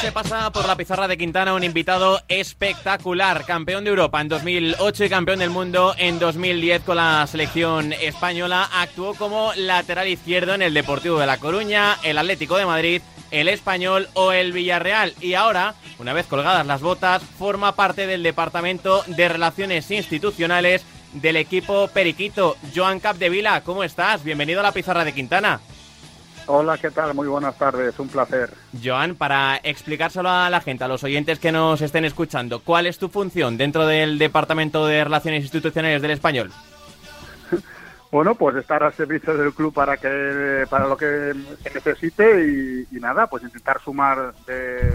[0.00, 5.04] se pasa por la pizarra de Quintana un invitado espectacular, campeón de Europa en 2008
[5.04, 8.70] y campeón del mundo en 2010 con la selección española.
[8.72, 13.48] Actuó como lateral izquierdo en el Deportivo de La Coruña, el Atlético de Madrid, el
[13.48, 15.12] Español o el Villarreal.
[15.20, 21.36] Y ahora, una vez colgadas las botas, forma parte del Departamento de Relaciones Institucionales del
[21.36, 22.56] equipo Periquito.
[22.74, 24.24] Joan Capdevila, ¿cómo estás?
[24.24, 25.60] Bienvenido a la pizarra de Quintana.
[26.52, 27.14] Hola, ¿qué tal?
[27.14, 28.50] Muy buenas tardes, un placer.
[28.82, 32.98] Joan, para explicárselo a la gente, a los oyentes que nos estén escuchando, ¿cuál es
[32.98, 36.50] tu función dentro del Departamento de Relaciones Institucionales del Español?
[38.10, 41.32] Bueno, pues estar al servicio del club para que para lo que
[41.72, 44.92] necesite y, nada, pues intentar sumar de,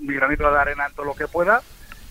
[0.00, 1.60] mi granito de arena en todo lo que pueda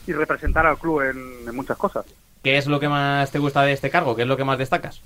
[0.05, 2.05] y representar al club en muchas cosas.
[2.43, 4.15] ¿Qué es lo que más te gusta de este cargo?
[4.15, 5.01] ¿Qué es lo que más destacas?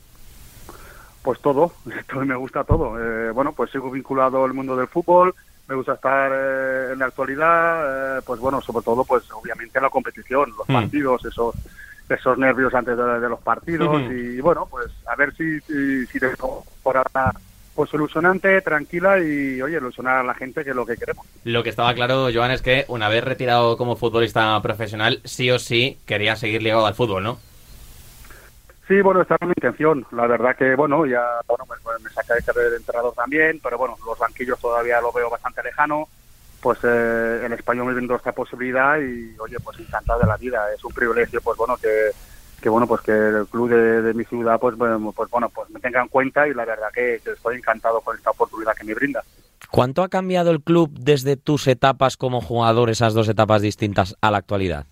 [1.22, 1.74] Pues todo,
[2.26, 2.98] me gusta todo.
[3.00, 5.34] Eh, bueno, pues sigo vinculado al mundo del fútbol,
[5.68, 9.90] me gusta estar eh, en la actualidad, eh, pues bueno, sobre todo, pues obviamente la
[9.90, 10.74] competición, los hmm.
[10.74, 11.56] partidos, esos
[12.10, 16.20] esos nervios antes de, los partidos y bueno, pues a ver si, si, si
[16.82, 17.32] por ahora
[17.80, 21.26] pues ilusionante, tranquila y, oye, ilusionar a la gente que es lo que queremos.
[21.46, 25.60] Lo que estaba claro, Joan, es que una vez retirado como futbolista profesional, sí o
[25.60, 27.40] sí quería seguir ligado al fútbol, ¿no?
[28.90, 30.04] Sí, bueno, esta es mi intención.
[30.14, 33.78] La verdad que, bueno, ya bueno, me, me saca de carrera de entrenador también, pero
[33.78, 36.10] bueno, los banquillos todavía lo veo bastante lejano.
[36.60, 40.74] Pues eh, en español me viendo esta posibilidad y, oye, pues encantado de la vida.
[40.74, 42.10] Es un privilegio, pues bueno, que,
[42.60, 46.02] que bueno, pues que el club de, mi ciudad, pues, pues bueno, pues me tenga
[46.02, 49.24] en cuenta y la verdad que estoy encantado con esta oportunidad que me brinda.
[49.70, 54.32] ¿Cuánto ha cambiado el club desde tus etapas como jugador, esas dos etapas distintas, a
[54.32, 54.88] la actualidad?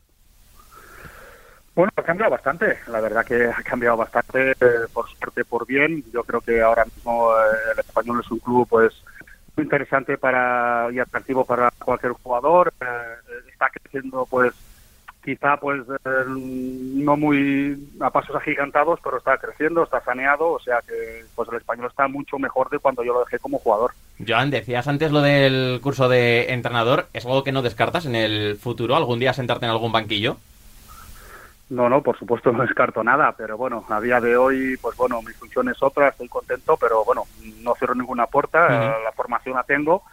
[1.77, 6.03] Bueno, ha cambiado bastante, la verdad que ha cambiado bastante, eh, por suerte, por bien.
[6.11, 8.93] Yo creo que ahora mismo eh, el español es un club pues
[9.55, 12.73] muy interesante para y atractivo para cualquier jugador.
[12.81, 14.53] Eh, está creciendo pues
[15.23, 21.25] quizá pues no muy a pasos agigantados, pero está creciendo, está saneado, o sea que
[21.35, 23.91] pues el español está mucho mejor de cuando yo lo dejé como jugador.
[24.27, 28.55] Joan, decías antes lo del curso de entrenador, ¿es algo que no descartas en el
[28.55, 28.95] futuro?
[28.95, 30.37] ¿Algún día sentarte en algún banquillo?
[31.69, 35.21] No, no, por supuesto no descarto nada, pero bueno, a día de hoy, pues bueno,
[35.21, 37.23] mi función es otra, estoy contento, pero bueno,
[37.61, 38.69] no cierro ninguna puerta,
[39.03, 40.03] la formación la tengo,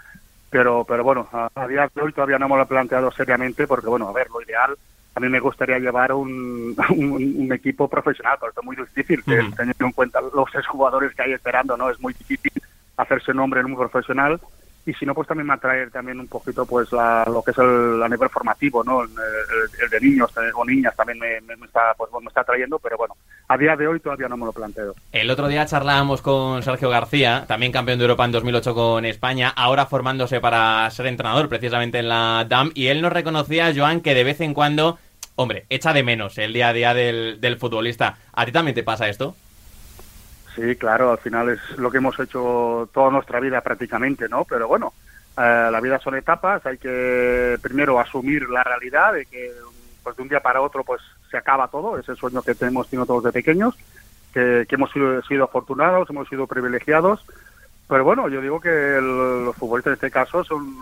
[0.50, 3.88] pero pero bueno, a, día de hoy todavía no me lo he planteado seriamente, porque
[3.88, 4.76] bueno, a ver, lo ideal,
[5.14, 9.86] a mí me gustaría llevar un, un, equipo profesional, pero esto es muy difícil, teniendo
[9.86, 11.88] en cuenta los tres jugadores que hay esperando, ¿no?
[11.90, 12.52] Es muy difícil
[12.96, 14.40] hacerse nombre en un profesional
[14.86, 18.02] y si no pues también me atraer también un poquito pues lo que es el
[18.02, 19.10] a nivel formativo no el,
[19.90, 23.16] de niños eh, o niñas también me, está pues me está atrayendo pero bueno
[23.48, 24.94] a día de hoy todavía no me lo planteo.
[25.12, 29.52] El otro día charlábamos con Sergio García también campeón de Europa en 2008 con España
[29.54, 34.14] ahora formándose para ser entrenador precisamente en la DAM y él nos reconocía Joan que
[34.14, 34.98] de vez en cuando
[35.36, 38.18] hombre echa de menos el día a día del futbolista.
[38.32, 39.34] A ti también te pasa esto
[40.54, 44.44] Sí, claro, al final es lo que hemos hecho toda nuestra vida prácticamente, ¿no?
[44.44, 44.92] Pero bueno,
[45.36, 49.52] eh, la vida son etapas, hay que primero asumir la realidad de que
[50.04, 51.00] pues de un día para otro pues
[51.30, 53.74] se acaba todo, ese sueño que tenemos tenido todos de pequeños,
[54.32, 57.24] que, hemos sido, afortunados, hemos sido privilegiados,
[57.88, 60.76] pero bueno, yo digo que los futbolistas en este caso son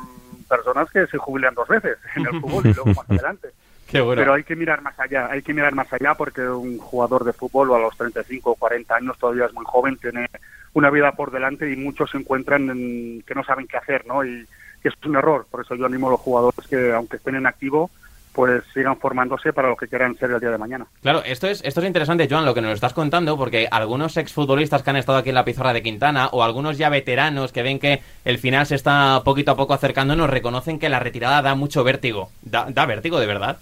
[0.48, 3.48] personas que se jubilan dos veces en el fútbol y luego más adelante.
[3.92, 7.32] Pero hay que mirar más allá, hay que mirar más allá porque un jugador de
[7.32, 10.28] fútbol a los 35 o 40 años todavía es muy joven, tiene
[10.74, 14.24] una vida por delante y muchos se encuentran en, que no saben qué hacer, ¿no?
[14.24, 14.46] Y,
[14.82, 17.46] eso es un error, por eso yo animo a los jugadores que aunque estén en
[17.46, 17.88] activo,
[18.32, 20.86] pues sigan formándose para lo que quieran ser el día de mañana.
[21.02, 24.82] Claro, esto es, esto es interesante, Joan, lo que nos estás contando, porque algunos exfutbolistas
[24.82, 27.78] que han estado aquí en la pizarra de Quintana, o algunos ya veteranos que ven
[27.78, 31.54] que el final se está poquito a poco acercando, nos reconocen que la retirada da
[31.54, 32.30] mucho vértigo.
[32.42, 33.58] ¿Da, da vértigo, de verdad?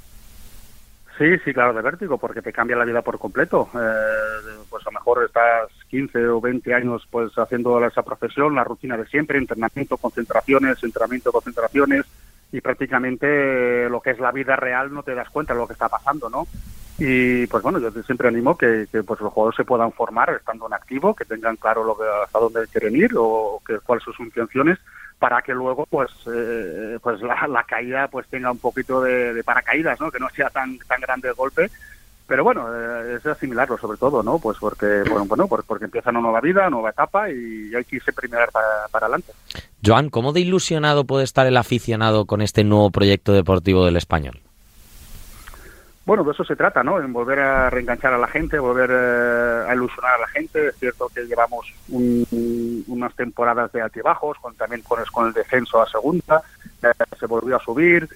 [1.21, 3.69] Sí, sí, claro, de vértigo, porque te cambia la vida por completo.
[3.75, 8.65] Eh, pues a lo mejor estás 15 o 20 años pues haciendo esa profesión, la
[8.65, 12.07] rutina de siempre, entrenamiento, concentraciones, entrenamiento, concentraciones,
[12.51, 15.75] y prácticamente lo que es la vida real no te das cuenta de lo que
[15.75, 16.47] está pasando, ¿no?
[16.99, 20.73] Y pues bueno, yo siempre animo que, pues los jugadores se puedan formar estando en
[20.73, 24.33] activo, que tengan claro lo que, hasta dónde quieren ir o que, cuáles son sus
[24.33, 24.79] funciones
[25.21, 30.11] para que luego pues eh, pues la, caída pues tenga un poquito de, paracaídas no
[30.11, 31.71] que no sea tan tan grande el golpe.
[32.27, 36.21] Pero bueno eh, es asimilarlo sobre todo no pues porque bueno, bueno porque empieza una
[36.21, 39.33] nueva vida nueva etapa y hay que irse primero para, para adelante.
[39.85, 44.41] Joan cómo de ilusionado puede estar el aficionado con este nuevo proyecto deportivo del español
[46.05, 47.01] bueno, de eso se trata, ¿no?
[47.01, 50.69] En volver a reenganchar a la gente, volver eh, a ilusionar a la gente.
[50.69, 55.89] Es cierto que llevamos unas temporadas de altibajos, también con el, con el descenso a
[55.89, 56.43] segunda,
[57.19, 58.09] se volvió a subir.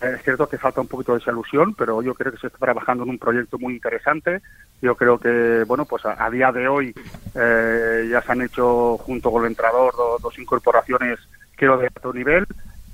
[0.00, 2.58] Es cierto que falta un poquito de esa ilusión, pero yo creo que se está
[2.58, 4.40] trabajando en un proyecto muy interesante.
[4.80, 6.94] Yo creo que, bueno, pues a, día de hoy
[7.34, 11.18] eh, ya se han hecho, junto con el entrenador, dos, incorporaciones,
[11.54, 12.46] creo, de alto nivel,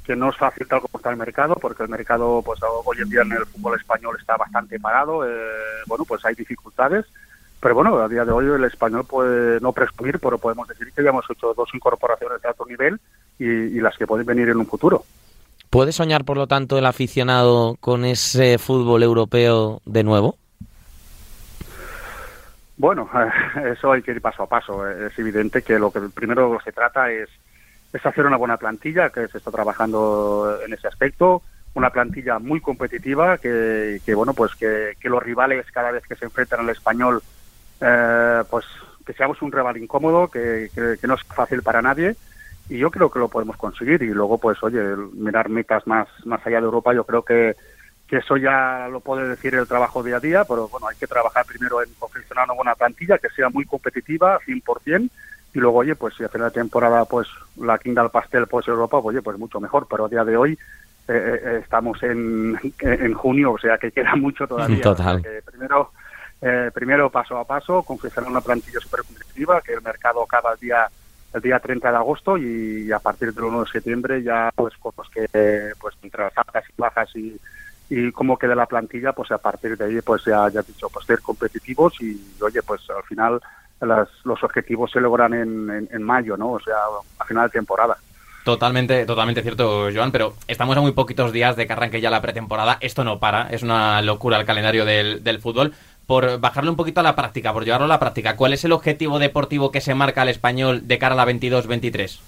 [0.07, 3.09] que no es fácil tal como está el mercado, porque el mercado, pues hoy en
[3.09, 5.29] día en el fútbol español está bastante parado.
[5.29, 7.05] Eh, bueno, pues hay dificultades.
[7.61, 11.03] Pero bueno, a día de hoy el español puede no presumir, pero podemos decir que
[11.03, 13.01] ya hemos hecho dos incorporaciones de alto nivel
[13.39, 15.05] y las que pueden venir en un futuro.
[15.71, 20.37] ¿Puede soñar, por lo tanto, el aficionado con ese fútbol europeo de nuevo?
[22.77, 23.09] Bueno,
[23.73, 24.89] eso hay que ir paso a paso.
[24.89, 27.29] Es evidente que lo que primero se trata es,
[27.97, 31.43] es hacer una buena plantilla, que se está trabajando en ese aspecto,
[31.75, 36.61] una plantilla muy competitiva, que, bueno, pues que, los rivales cada vez que se enfrentan
[36.61, 37.23] al español,
[37.81, 38.65] eh, pues
[39.05, 42.17] que seamos un rival incómodo, que, que no es fácil para nadie
[42.69, 44.03] y yo creo que lo podemos conseguir.
[44.03, 44.81] Y luego pues oye
[45.15, 47.55] mirar metas más más allá de Europa yo creo que,
[48.07, 51.07] que eso ya lo puede decir el trabajo día a día pero bueno hay que
[51.07, 55.11] trabajar primero en confeccionar una buena plantilla que sea muy competitiva 100%
[55.57, 57.27] y luego oye pues si hace la temporada pues
[57.57, 60.37] la quinta del pastel pues Europa pues, oye pues mucho mejor pero a día de
[60.37, 60.59] hoy eh,
[61.09, 65.25] eh, eh, estamos en, en junio o sea que queda mucho todavía Total.
[65.47, 65.93] primero
[66.75, 70.87] primero paso a paso confeccionar una plantilla súper competitiva que el mercado cada día
[71.33, 75.09] el día 30 de agosto y a partir del 1 de septiembre ya pues cosas
[75.09, 75.27] que
[75.81, 77.41] pues entre las altas y bajas y,
[77.89, 80.91] y cómo quede la plantilla pues a partir de ahí pues ya ya he dicho
[80.91, 83.41] pues ser competitivos y oye pues al final
[83.81, 86.77] los objetivos se logran en, en, mayo no o sea
[87.19, 87.97] a final de temporada
[88.45, 92.23] Totalmente, totalmente cierto, Joan, pero estamos a muy poquitos días de que arranque ya la
[92.23, 92.79] pretemporada.
[92.81, 95.73] Esto no para, es una locura el calendario del, del fútbol
[96.07, 98.73] por bajarle un poquito a la práctica, por llevarlo a la práctica, ¿cuál es el
[98.73, 102.21] objetivo deportivo que se marca al español de cara a la 22-23?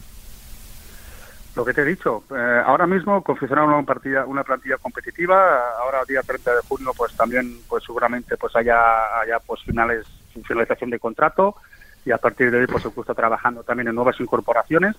[1.54, 6.04] Lo que te he dicho, eh, ahora mismo confeccionar una plantilla, una plantilla competitiva, ahora
[6.06, 10.06] día 30 de junio pues también pues seguramente pues haya, haya pues finales,
[10.44, 11.56] finalización de contrato
[12.04, 14.96] y a partir de ahí pues se está trabajando también en nuevas incorporaciones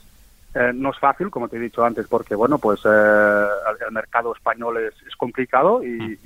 [0.56, 3.46] eh, no es fácil, como te he dicho antes, porque bueno, pues eh,
[3.86, 6.18] el mercado español es, complicado y,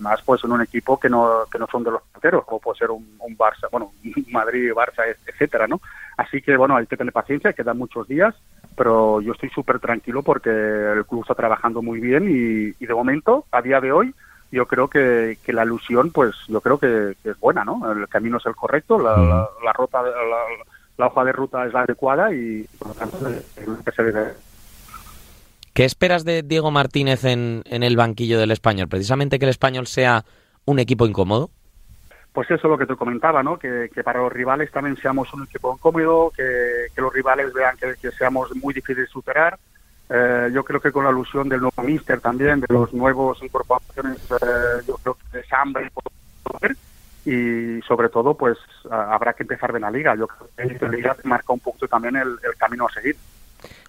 [0.00, 2.78] más pues en un equipo que no, que no son de los porteros, como puede
[2.78, 3.06] ser un,
[3.38, 3.92] Barça, bueno,
[4.32, 5.80] Madrid, Barça, etcétera, ¿no?
[6.16, 8.34] Así que bueno, hay que tener paciencia, quedan muchos días,
[8.76, 13.46] pero yo estoy súper tranquilo porque el club está trabajando muy bien y, de momento,
[13.52, 14.14] a día de hoy,
[14.52, 17.90] yo creo que, que la ilusión, pues yo creo que, es buena, ¿no?
[17.90, 20.12] El camino es el correcto, la, la, la rota, la,
[20.98, 23.18] la hoja de ruta es la adecuada y por lo tanto
[25.72, 28.88] ¿Qué esperas de Diego Martínez en, en el banquillo del español?
[28.88, 30.24] ¿Precisamente que el español sea
[30.66, 31.50] un equipo incómodo?
[32.32, 33.58] Pues eso es lo que te comentaba, ¿no?
[33.58, 38.54] Que, para los rivales también seamos un equipo incómodo, que, los rivales vean que, seamos
[38.56, 39.58] muy difíciles de superar.
[40.14, 44.18] Eh, yo creo que con la alusión del nuevo míster también, de los nuevos incorporaciones,
[44.30, 45.90] eh, yo creo que hambre
[46.42, 46.76] poder
[47.24, 48.58] y sobre todo pues
[48.90, 50.14] habrá que empezar de la liga.
[50.14, 53.16] Yo creo que la liga marca un poco también el, camino a seguir.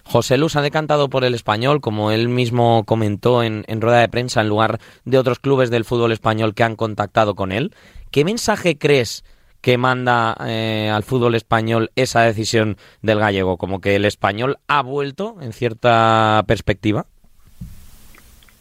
[0.04, 4.40] José Luz ha decantado por el español, como él mismo comentó en, rueda de prensa,
[4.40, 7.74] en lugar de otros clubes del fútbol español que han contactado con él.
[8.10, 9.24] ¿Qué mensaje crees
[9.64, 13.56] que manda eh, al fútbol español esa decisión del gallego?
[13.56, 17.06] ¿Como que el español ha vuelto en cierta perspectiva?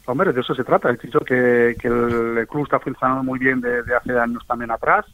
[0.05, 0.89] Hombre, de eso se trata.
[0.89, 5.05] He dicho que, el, club está funcionando muy bien desde hace años también atrás.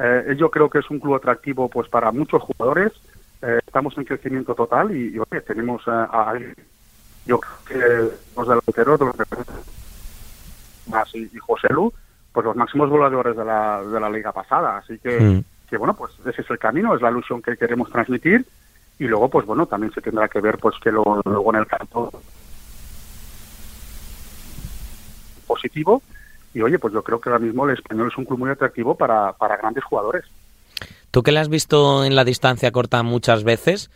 [0.00, 2.90] Eh, yo creo que es un club atractivo pues para muchos jugadores.
[3.40, 6.34] Eh, estamos en crecimiento total y, tenemos a,
[7.24, 9.16] yo creo que los delanteros, los
[10.88, 11.92] más y, José Lu,
[12.36, 14.76] pues los máximos voladores de la, de la liga pasada.
[14.76, 15.44] Así que, mm.
[15.70, 18.44] que, bueno, pues ese es el camino, es la ilusión que queremos transmitir.
[18.98, 22.12] Y luego, pues bueno, también se tendrá que ver pues que luego en el campo
[25.46, 26.02] positivo.
[26.52, 28.94] Y oye, pues yo creo que ahora mismo el español es un club muy atractivo
[28.94, 30.24] para, para grandes jugadores.
[31.12, 33.90] Tú que le has visto en la distancia corta muchas veces,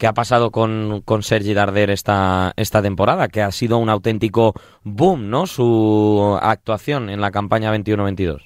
[0.00, 3.28] ¿qué ha pasado con, con Sergi Darder esta, esta temporada?
[3.28, 5.46] Que ha sido un auténtico boom, ¿no?
[5.46, 8.40] Su actuación en la campaña 21-22.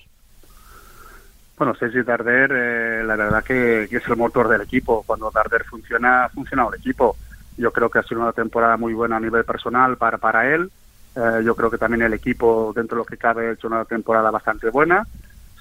[1.56, 5.04] Bueno, Sergi Darder, eh, la verdad que, es el motor del equipo.
[5.06, 7.16] Cuando Darder funciona, funciona el equipo.
[7.56, 10.68] Yo creo que ha sido una temporada muy buena a nivel personal para, para él.
[11.14, 13.84] Eh, yo creo que también el equipo, dentro de lo que cabe, ha hecho una
[13.84, 15.06] temporada bastante buena,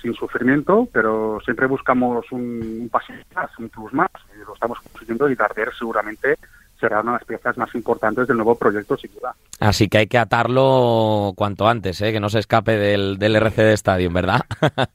[0.04, 5.30] sin sufrimiento, pero siempre buscamos un, paso más, un plus más, y lo estamos consiguiendo
[5.30, 6.38] y Darder seguramente
[6.80, 9.34] será una de las piezas más importantes del nuevo proyecto, sin duda.
[9.62, 12.12] Así que hay que atarlo cuanto antes, ¿eh?
[12.12, 14.42] que no se escape del, del RCD Stadium, ¿verdad?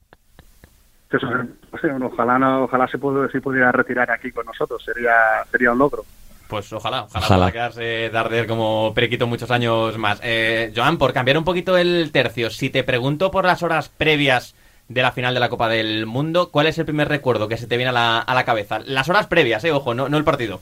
[2.02, 5.14] ojalá, no, ojalá se, pudiera retirar aquí con nosotros, sería,
[5.50, 6.04] sería un logro.
[6.48, 7.52] Pues ojalá, ojalá, ojalá.
[7.52, 10.20] quedarse Darder como periquito muchos años más.
[10.22, 14.54] Eh, Joan, por cambiar un poquito el tercio, si te pregunto por las horas previas
[14.88, 17.66] de la final de la Copa del Mundo, ¿cuál es el primer recuerdo que se
[17.66, 18.78] te viene a la, a la cabeza?
[18.86, 20.60] Las horas previas, eh, ojo, no, no el partido.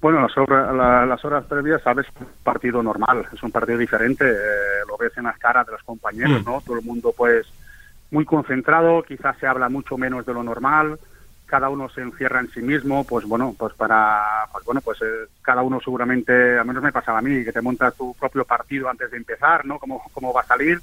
[0.00, 4.24] Bueno, las horas, las horas previas, sabes, es un partido normal, es un partido diferente,
[4.28, 6.44] eh, lo ves en las caras de los compañeros, mm.
[6.44, 6.60] ¿no?
[6.60, 7.46] Todo el mundo, pues,
[8.10, 10.98] muy concentrado, quizás se habla mucho menos de lo normal,
[11.46, 15.26] cada uno se encierra en sí mismo, pues bueno, pues para, pues bueno, pues eh,
[15.40, 18.88] cada uno seguramente, al menos me pasaba a mí, que te montas tu propio partido
[18.88, 19.78] antes de empezar, ¿no?
[19.78, 20.80] Cómo, cómo va a salir.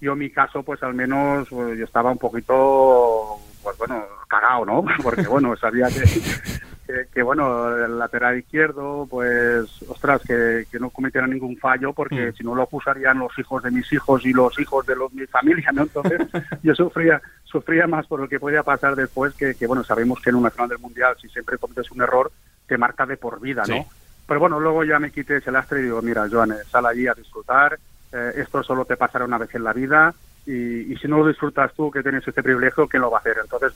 [0.00, 4.64] Yo en mi caso, pues al menos pues, yo estaba un poquito, pues bueno, cagado,
[4.64, 4.84] ¿no?
[5.02, 11.56] Porque bueno, sabía que, que, bueno, el lateral izquierdo, pues, ostras, que, no cometiera ningún
[11.56, 12.34] fallo, porque mm.
[12.34, 15.26] si no lo acusarían los hijos de mis hijos y los hijos de los, mi
[15.26, 15.82] familia, ¿no?
[15.82, 16.20] Entonces,
[16.62, 20.30] yo sufría sufría más por lo que podía pasar después, que, que, bueno, sabemos que
[20.30, 22.30] en una final del Mundial, si siempre cometes un error,
[22.66, 23.86] te marca de por vida, ¿no?
[24.26, 27.14] Pero bueno, luego ya me quité ese lastre y digo, mira, Joan, sal allí a
[27.14, 27.78] disfrutar,
[28.12, 30.14] eh, esto solo te pasará una vez en la vida,
[30.48, 33.36] y, si no lo disfrutas tú, que tienes este privilegio, ¿quién lo va a hacer?
[33.38, 33.70] Entonces,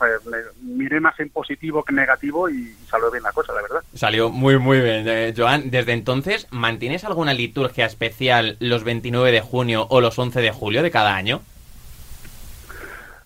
[0.62, 3.82] miré más en positivo que en negativo y salió bien la cosa, la verdad.
[3.92, 5.06] Salió muy, muy bien.
[5.06, 10.40] Eh, Joan, desde entonces, ¿mantienes alguna liturgia especial los 29 de junio o los 11
[10.40, 11.42] de julio de cada año?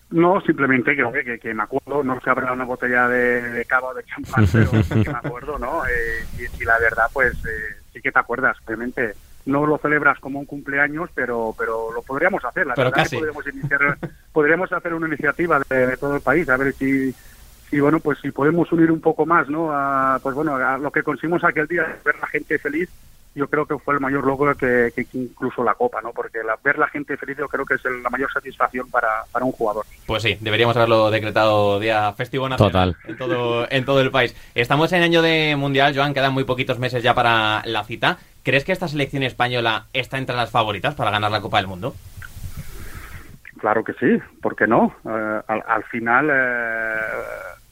[0.09, 3.89] No, simplemente creo que, que, me acuerdo, no se habrá una botella de, de cava
[3.89, 5.85] o de champán, pero sí que me acuerdo, ¿no?
[5.85, 9.15] Eh, y, la verdad, pues eh, sí que te acuerdas, obviamente
[9.47, 12.67] no lo celebras como un cumpleaños, pero pero lo podríamos hacer.
[12.67, 13.15] La verdad casi.
[13.17, 13.97] podríamos, iniciar,
[14.31, 17.13] podríamos hacer una iniciativa de, todo el país, a ver si,
[17.69, 19.71] si bueno, pues si podemos unir un poco más, ¿no?
[19.71, 22.89] A, pues bueno, a lo que conseguimos aquel día, ver la gente feliz,
[23.37, 26.11] yo creo que fue el mayor logro que, incluso la Copa, ¿no?
[26.11, 29.45] Porque la, ver la gente feliz yo creo que es la mayor satisfacción para, para,
[29.45, 29.85] un jugador.
[30.07, 34.35] Pues sí, deberíamos haberlo decretado día festivo nacional En todo, en todo el país.
[34.55, 38.17] Estamos en año de Mundial, Joan, quedan muy poquitos meses ya para la cita.
[38.47, 41.93] ¿Crees que esta selección española está entre las favoritas para ganar la Copa del Mundo?
[43.59, 44.95] Claro que sí, ¿por qué no?
[45.03, 46.95] Eh, al, final, eh,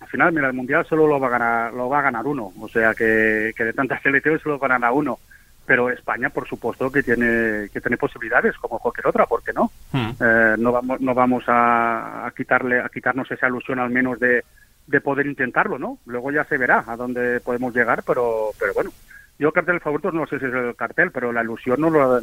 [0.02, 2.52] al final, mira, el mundial solo lo va a ganar, lo va a ganar uno,
[2.60, 5.18] o sea que, de tantas selecciones solo ganará uno.
[5.66, 9.72] Pero España, por supuesto, que tiene que tiene posibilidades como cualquier otra, ¿por qué no?
[9.94, 10.10] Hmm.
[10.20, 14.44] Eh, no vamos, no vamos a, quitarle, a quitarnos esa ilusión al menos de,
[14.88, 16.00] de poder intentarlo, ¿no?
[16.06, 18.92] Luego ya se verá a dónde podemos llegar, pero, pero bueno,
[19.38, 22.22] yo cartel favoritos no sé si es el cartel, pero la ilusión no, la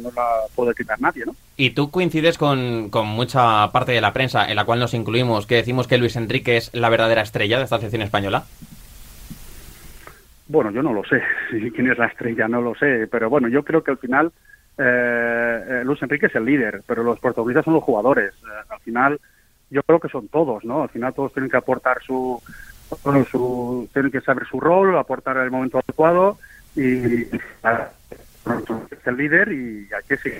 [0.55, 1.35] puede quitar nadie, ¿no?
[1.57, 5.45] Y tú coincides con, con, mucha parte de la prensa en la cual nos incluimos,
[5.45, 8.45] que decimos que Luis Enrique es la verdadera estrella de esta selección española.
[10.47, 11.21] Bueno, yo no lo sé.
[11.75, 12.47] ¿Quién es la estrella?
[12.47, 13.07] No lo sé.
[13.09, 14.31] Pero bueno, yo creo que al final
[14.77, 18.33] eh, eh Luis Enrique es el líder, pero los portugueses son los jugadores.
[18.33, 19.19] Eh, al final,
[19.69, 20.81] yo creo que son todos, ¿no?
[20.81, 22.41] Al final todos tienen que aportar su,
[23.29, 26.37] su tienen que saber su rol, aportar el momento adecuado
[26.75, 27.29] y
[28.91, 30.31] es el líder y aquí sí,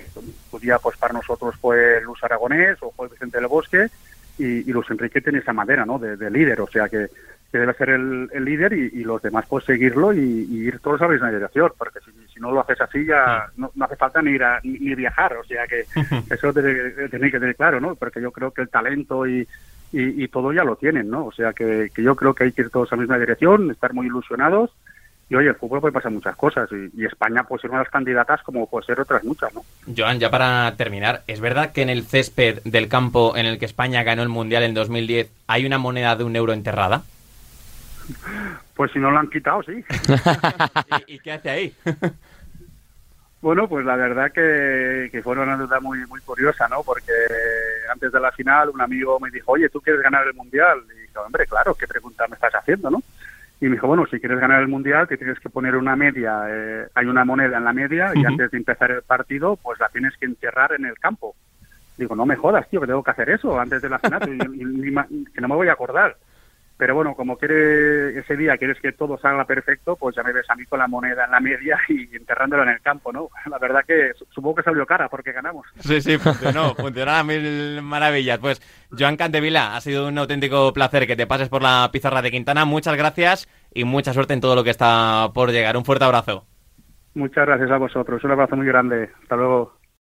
[0.52, 3.86] un día pues para nosotros fue Luz Aragonés o fue Vicente del Bosque
[4.38, 5.98] y, y Luis Enrique tiene esa madera ¿no?
[5.98, 7.08] de, líder, o sea que,
[7.52, 11.30] debe ser el, líder y, los demás pues seguirlo y, ir todos a la misma
[11.30, 14.94] dirección, porque si, no lo haces así ya no, hace falta ni ir a, ni,
[14.94, 15.84] viajar, o sea que
[16.34, 17.94] eso tiene, tiene que tener claro, ¿no?
[17.94, 19.46] porque yo creo que el talento y,
[19.92, 21.26] y, todo ya lo tienen, ¿no?
[21.26, 23.70] O sea que, que yo creo que hay que ir todos a la misma dirección,
[23.70, 24.72] estar muy ilusionados
[25.28, 27.92] y oye, el fútbol puede pasar muchas cosas y, España puede ser una de las
[27.92, 29.62] candidatas como puede ser otras muchas, ¿no?
[29.96, 33.64] Joan, ya para terminar, ¿es verdad que en el césped del campo en el que
[33.64, 37.02] España ganó el Mundial en 2010 hay una moneda de un euro enterrada?
[38.74, 39.82] Pues si no lo han quitado, sí.
[41.06, 41.74] ¿Y, qué hace ahí?
[43.40, 46.82] Bueno, pues la verdad que, que fue una anécdota muy, muy curiosa, ¿no?
[46.82, 47.12] Porque
[47.92, 50.78] antes de la final un amigo me dijo, oye, ¿tú quieres ganar el Mundial?
[50.96, 53.02] Y dije, hombre, claro, ¿qué pregunta me estás haciendo, no?
[53.64, 56.42] Y me dijo, bueno, si quieres ganar el Mundial, que tienes que poner una media,
[56.50, 59.88] eh, hay una moneda en la media y antes de empezar el partido, pues la
[59.88, 61.34] tienes que enterrar en el campo.
[61.96, 65.40] Digo, no me jodas, tío, que tengo que hacer eso antes de la final, que
[65.40, 66.14] no me voy a acordar.
[66.76, 70.48] Pero bueno, como quiere ese día quieres que todo salga perfecto, pues ya me ves
[70.50, 73.28] a mí con la moneda en la media y enterrándola en el campo, ¿no?
[73.50, 75.66] La verdad que supongo que salió cara porque ganamos.
[75.78, 78.38] Sí, sí, funcionó, funcionó a mil maravillas.
[78.38, 78.60] Pues
[78.96, 82.64] Joan Cantevila, ha sido un auténtico placer que te pases por la pizarra de Quintana.
[82.64, 85.76] Muchas gracias y mucha suerte en todo lo que está por llegar.
[85.76, 86.46] Un fuerte abrazo.
[87.14, 89.10] Muchas gracias a vosotros, un abrazo muy grande.
[89.22, 89.83] Hasta luego.